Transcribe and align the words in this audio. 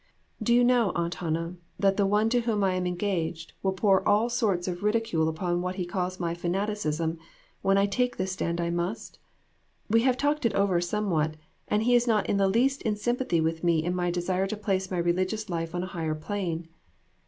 Do 0.41 0.51
you 0.51 0.63
know, 0.63 0.91
Aunt 0.95 1.13
Hannah, 1.13 1.57
that 1.77 1.95
the 1.95 2.07
one 2.07 2.27
to 2.29 2.39
whom 2.41 2.63
I 2.63 2.73
am 2.73 2.87
engaged 2.87 3.53
will 3.61 3.71
pour 3.73 4.01
all 4.09 4.29
sorts 4.29 4.67
of 4.67 4.81
ridicule 4.81 5.29
upon 5.29 5.61
what 5.61 5.75
he 5.75 5.85
calls 5.85 6.19
my 6.19 6.33
fanaticism 6.33 7.19
when 7.61 7.77
I 7.77 7.85
take 7.85 8.17
the 8.17 8.25
stand 8.25 8.59
I 8.59 8.71
must? 8.71 9.19
We 9.91 10.01
have 10.01 10.17
talked 10.17 10.43
it 10.43 10.55
over 10.55 10.81
somewhat, 10.81 11.35
and 11.67 11.83
he 11.83 11.93
is 11.93 12.07
not 12.07 12.27
in 12.27 12.37
the 12.37 12.49
least 12.49 12.81
in 12.81 12.95
sympathy 12.95 13.41
with 13.41 13.63
me 13.63 13.83
in 13.83 13.93
my 13.93 14.09
desire 14.09 14.47
to 14.47 14.57
place 14.57 14.89
my 14.89 14.97
religious 14.97 15.51
life 15.51 15.75
on 15.75 15.83
a 15.83 15.93
higher 15.93 16.15
plane. 16.15 16.69